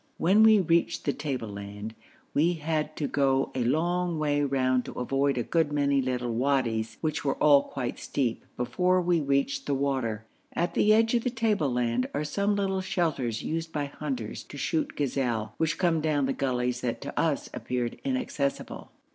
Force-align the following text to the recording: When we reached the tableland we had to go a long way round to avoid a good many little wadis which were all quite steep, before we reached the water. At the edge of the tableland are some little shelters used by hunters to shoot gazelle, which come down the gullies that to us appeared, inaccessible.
When 0.17 0.41
we 0.41 0.59
reached 0.59 1.05
the 1.05 1.13
tableland 1.13 1.93
we 2.33 2.53
had 2.53 2.95
to 2.95 3.05
go 3.07 3.51
a 3.53 3.63
long 3.63 4.17
way 4.17 4.41
round 4.41 4.83
to 4.85 4.93
avoid 4.93 5.37
a 5.37 5.43
good 5.43 5.71
many 5.71 6.01
little 6.01 6.33
wadis 6.33 6.97
which 7.01 7.23
were 7.23 7.35
all 7.35 7.61
quite 7.65 7.99
steep, 7.99 8.43
before 8.57 8.99
we 8.99 9.21
reached 9.21 9.67
the 9.67 9.75
water. 9.75 10.25
At 10.53 10.73
the 10.73 10.91
edge 10.91 11.13
of 11.13 11.23
the 11.23 11.29
tableland 11.29 12.09
are 12.15 12.23
some 12.23 12.55
little 12.55 12.81
shelters 12.81 13.43
used 13.43 13.71
by 13.71 13.85
hunters 13.85 14.41
to 14.45 14.57
shoot 14.57 14.95
gazelle, 14.95 15.53
which 15.57 15.77
come 15.77 16.01
down 16.01 16.25
the 16.25 16.33
gullies 16.33 16.81
that 16.81 16.99
to 17.01 17.19
us 17.19 17.51
appeared, 17.53 17.99
inaccessible. 18.03 18.89